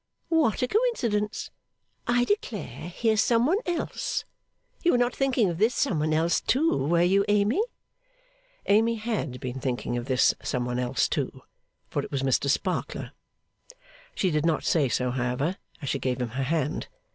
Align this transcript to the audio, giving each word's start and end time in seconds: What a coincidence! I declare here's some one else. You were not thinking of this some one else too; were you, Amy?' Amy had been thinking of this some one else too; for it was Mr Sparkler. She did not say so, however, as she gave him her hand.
What 0.29 0.63
a 0.63 0.67
coincidence! 0.67 1.51
I 2.07 2.23
declare 2.23 2.89
here's 2.89 3.21
some 3.21 3.45
one 3.45 3.59
else. 3.67 4.25
You 4.81 4.93
were 4.93 4.97
not 4.97 5.15
thinking 5.15 5.47
of 5.49 5.59
this 5.59 5.75
some 5.75 5.99
one 5.99 6.11
else 6.11 6.41
too; 6.41 6.75
were 6.75 7.03
you, 7.03 7.23
Amy?' 7.27 7.61
Amy 8.65 8.95
had 8.95 9.39
been 9.39 9.59
thinking 9.59 9.97
of 9.97 10.05
this 10.07 10.33
some 10.41 10.65
one 10.65 10.79
else 10.79 11.07
too; 11.07 11.43
for 11.87 12.01
it 12.01 12.09
was 12.11 12.23
Mr 12.23 12.49
Sparkler. 12.49 13.11
She 14.15 14.31
did 14.31 14.43
not 14.43 14.63
say 14.63 14.89
so, 14.89 15.11
however, 15.11 15.57
as 15.83 15.89
she 15.89 15.99
gave 15.99 16.19
him 16.19 16.29
her 16.29 16.43
hand. 16.45 16.87